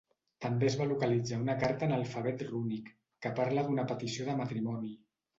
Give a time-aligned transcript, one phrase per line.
[0.43, 2.89] També es va localitzar una carta en alfabet rúnic,
[3.25, 4.91] que parla d'una petició de matrimoni.